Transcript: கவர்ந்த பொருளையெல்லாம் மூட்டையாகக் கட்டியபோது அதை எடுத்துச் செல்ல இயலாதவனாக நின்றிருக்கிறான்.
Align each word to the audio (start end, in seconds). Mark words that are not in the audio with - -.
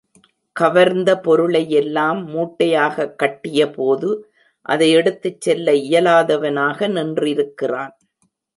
கவர்ந்த 0.55 1.19
பொருளையெல்லாம் 1.19 2.25
மூட்டையாகக் 2.25 3.13
கட்டியபோது 3.19 4.09
அதை 4.65 4.91
எடுத்துச் 4.91 5.41
செல்ல 5.41 5.71
இயலாதவனாக 5.73 6.87
நின்றிருக்கிறான். 6.87 7.93